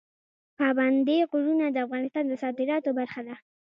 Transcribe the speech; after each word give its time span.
پابندی 0.57 1.17
غرونه 1.31 1.65
د 1.71 1.77
افغانستان 1.85 2.23
د 2.27 2.33
صادراتو 2.43 2.89
برخه 2.99 3.21
ده. 3.27 3.35